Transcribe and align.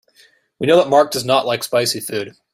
We 0.57 0.65
know 0.65 0.77
that 0.77 0.89
Mark 0.89 1.11
does 1.11 1.25
not 1.25 1.45
like 1.45 1.63
spicy 1.63 1.99
food. 1.99 2.35